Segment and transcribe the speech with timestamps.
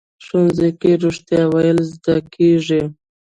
[0.25, 2.81] ښوونځی کې رښتیا ویل زده کېږي